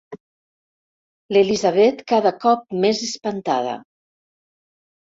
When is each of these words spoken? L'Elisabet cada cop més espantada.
L'Elisabet 1.37 2.03
cada 2.13 2.35
cop 2.47 2.67
més 2.87 3.05
espantada. 3.13 3.79